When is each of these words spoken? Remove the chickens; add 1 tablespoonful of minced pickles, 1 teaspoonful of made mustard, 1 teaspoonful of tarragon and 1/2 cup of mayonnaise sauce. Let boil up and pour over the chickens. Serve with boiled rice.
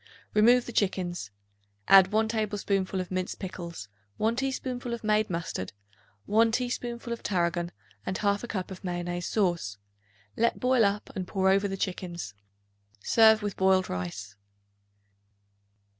Remove 0.33 0.65
the 0.65 0.71
chickens; 0.71 1.29
add 1.87 2.11
1 2.11 2.27
tablespoonful 2.27 2.99
of 2.99 3.11
minced 3.11 3.37
pickles, 3.37 3.87
1 4.17 4.35
teaspoonful 4.37 4.95
of 4.95 5.03
made 5.03 5.29
mustard, 5.29 5.73
1 6.25 6.51
teaspoonful 6.53 7.13
of 7.13 7.21
tarragon 7.21 7.71
and 8.03 8.17
1/2 8.17 8.49
cup 8.49 8.71
of 8.71 8.83
mayonnaise 8.83 9.27
sauce. 9.27 9.77
Let 10.35 10.59
boil 10.59 10.85
up 10.85 11.11
and 11.15 11.27
pour 11.27 11.49
over 11.49 11.67
the 11.67 11.77
chickens. 11.77 12.33
Serve 13.03 13.43
with 13.43 13.55
boiled 13.55 13.91
rice. 13.91 14.35